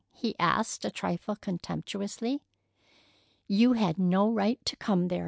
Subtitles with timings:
[0.13, 2.41] he asked a trifle contemptuously.
[3.47, 5.19] "You had no right to come there!"